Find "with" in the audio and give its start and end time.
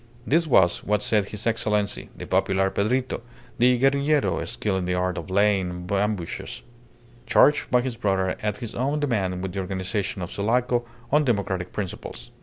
9.43-9.53